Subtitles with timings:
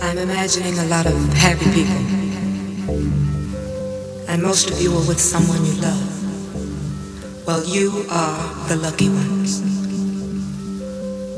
[0.00, 1.96] I'm imagining a lot of happy people.
[4.28, 7.46] And most of you are with someone you love.
[7.46, 9.60] Well, you are the lucky ones.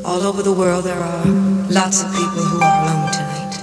[0.04, 1.24] All over the world, there are
[1.70, 3.54] lots of people who are alone tonight.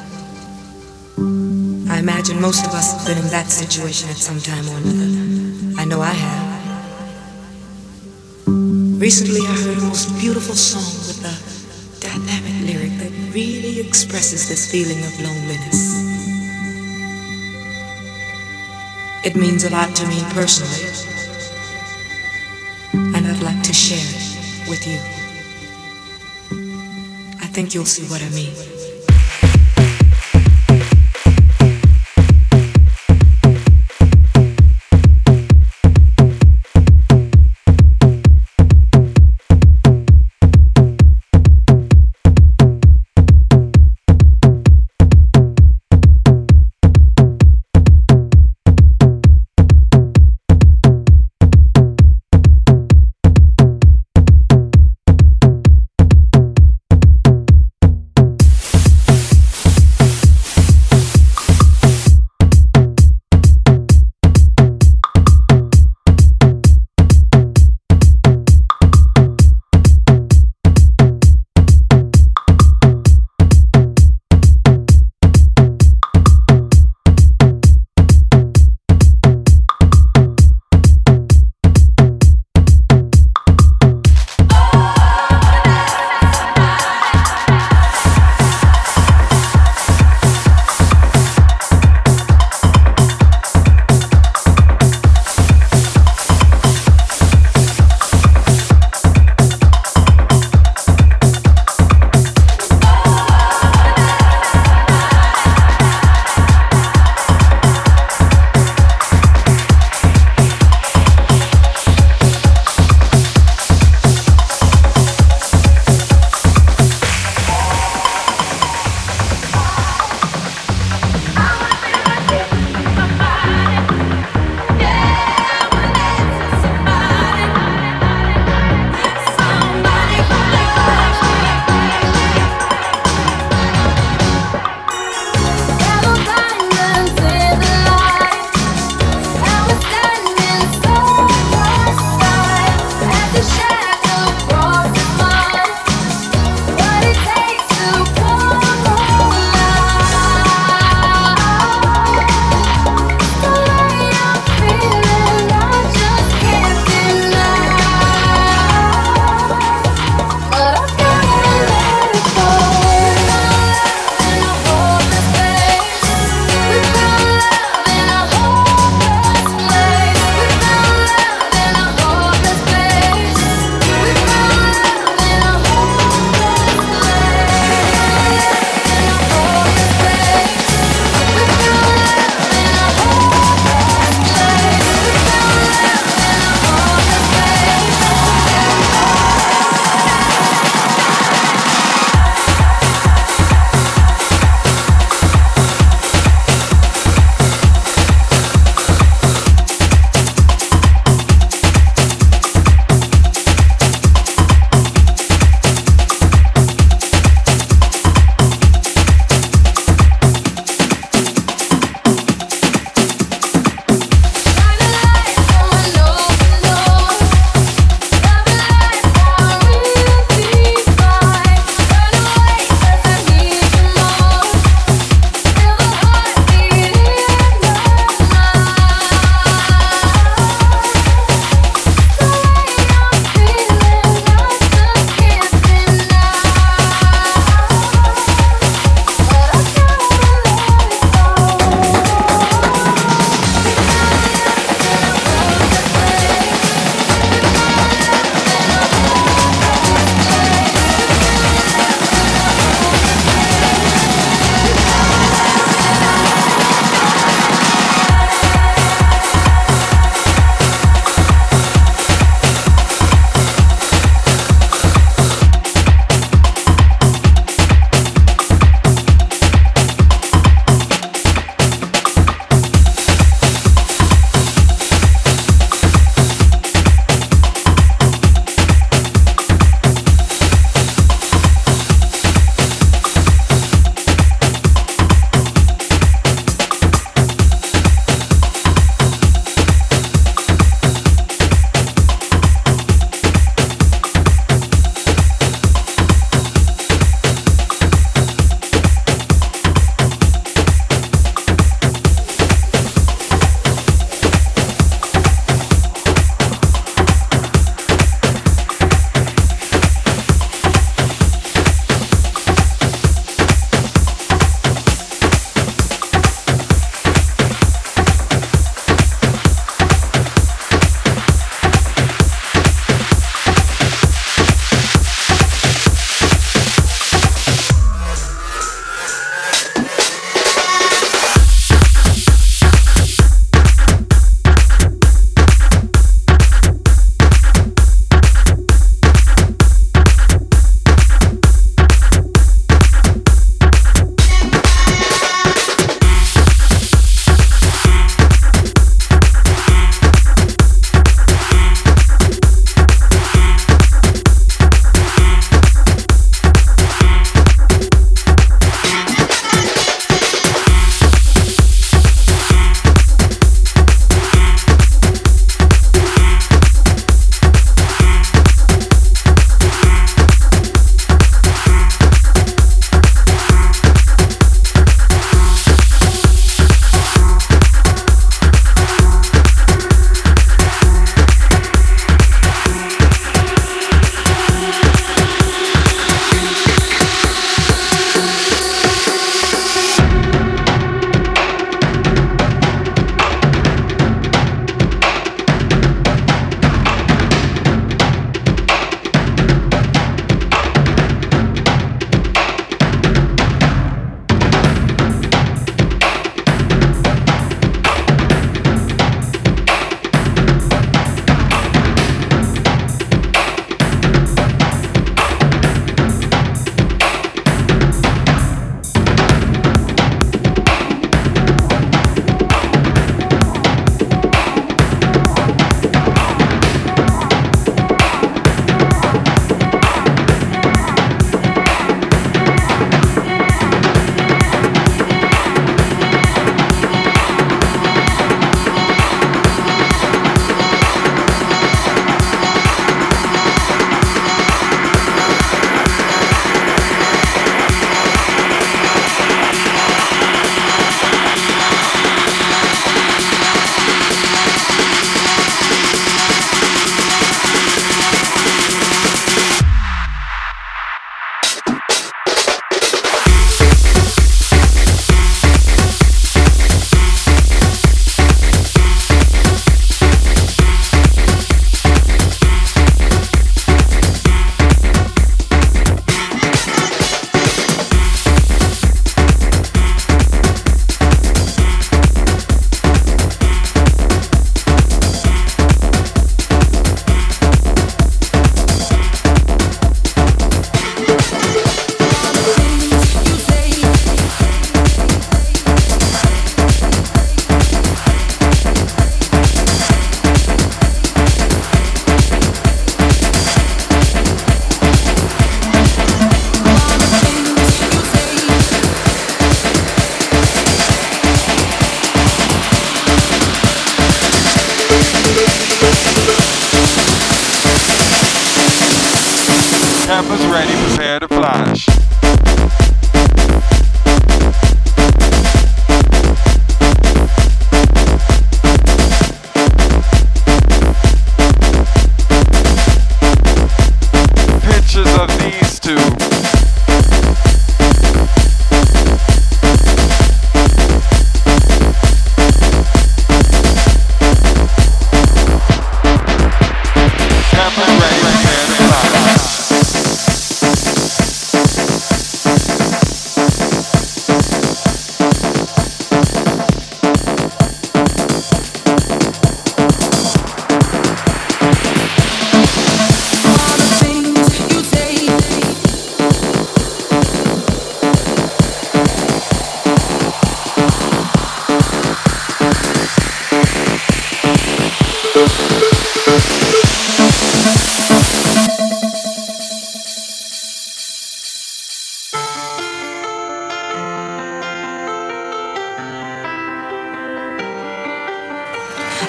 [1.92, 5.82] I imagine most of us have been in that situation at some time or another.
[5.82, 6.48] I know I have.
[9.00, 11.47] Recently, I heard a most beautiful song with that
[13.38, 15.80] really expresses this feeling of loneliness.
[19.24, 20.90] It means a lot to me personally,
[23.16, 24.98] and I'd like to share it with you.
[27.40, 28.77] I think you'll see what I mean.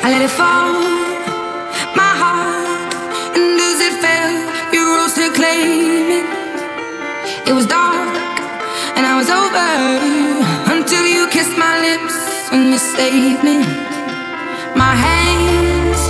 [0.04, 0.72] I let it fall,
[1.96, 2.92] my heart.
[3.36, 4.34] And as it fell,
[4.72, 6.26] you rose to claim it.
[7.48, 8.14] It was dark,
[8.96, 9.70] and I was over
[10.74, 12.16] until you kissed my lips
[12.52, 13.58] and you saved me.
[14.76, 16.00] My hands,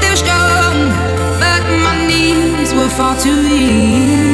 [0.00, 0.76] they were strong,
[1.42, 4.27] but my knees were far too weak.